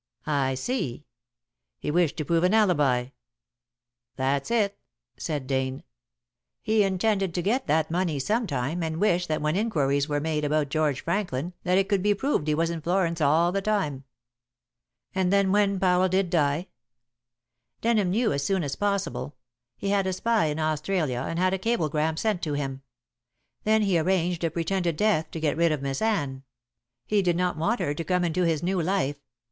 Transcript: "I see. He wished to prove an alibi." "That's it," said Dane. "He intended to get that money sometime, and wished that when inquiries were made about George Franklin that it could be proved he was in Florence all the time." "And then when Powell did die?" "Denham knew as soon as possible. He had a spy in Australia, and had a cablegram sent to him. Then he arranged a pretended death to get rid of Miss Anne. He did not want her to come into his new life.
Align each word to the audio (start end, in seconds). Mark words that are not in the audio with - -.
"I 0.25 0.55
see. 0.55 1.05
He 1.77 1.91
wished 1.91 2.17
to 2.17 2.25
prove 2.25 2.43
an 2.43 2.55
alibi." 2.55 3.09
"That's 4.15 4.49
it," 4.49 4.79
said 5.15 5.45
Dane. 5.45 5.83
"He 6.63 6.81
intended 6.81 7.35
to 7.35 7.41
get 7.43 7.67
that 7.67 7.91
money 7.91 8.17
sometime, 8.17 8.81
and 8.81 8.99
wished 8.99 9.27
that 9.27 9.43
when 9.43 9.55
inquiries 9.55 10.09
were 10.09 10.19
made 10.19 10.43
about 10.43 10.69
George 10.69 11.01
Franklin 11.03 11.53
that 11.65 11.77
it 11.77 11.87
could 11.87 12.01
be 12.01 12.15
proved 12.15 12.47
he 12.47 12.55
was 12.55 12.71
in 12.71 12.81
Florence 12.81 13.21
all 13.21 13.51
the 13.51 13.61
time." 13.61 14.05
"And 15.13 15.31
then 15.31 15.51
when 15.51 15.79
Powell 15.79 16.09
did 16.09 16.31
die?" 16.31 16.69
"Denham 17.81 18.09
knew 18.09 18.33
as 18.33 18.43
soon 18.43 18.63
as 18.63 18.75
possible. 18.75 19.35
He 19.77 19.89
had 19.89 20.07
a 20.07 20.13
spy 20.13 20.45
in 20.45 20.57
Australia, 20.57 21.23
and 21.29 21.37
had 21.37 21.53
a 21.53 21.59
cablegram 21.59 22.17
sent 22.17 22.41
to 22.41 22.53
him. 22.53 22.81
Then 23.65 23.83
he 23.83 23.99
arranged 23.99 24.43
a 24.43 24.49
pretended 24.49 24.97
death 24.97 25.29
to 25.29 25.39
get 25.39 25.55
rid 25.57 25.71
of 25.71 25.83
Miss 25.83 26.01
Anne. 26.01 26.41
He 27.05 27.21
did 27.21 27.35
not 27.37 27.55
want 27.55 27.79
her 27.79 27.93
to 27.93 28.03
come 28.03 28.23
into 28.23 28.41
his 28.41 28.63
new 28.63 28.81
life. 28.81 29.21